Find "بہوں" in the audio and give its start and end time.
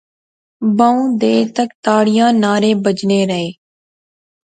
0.77-1.03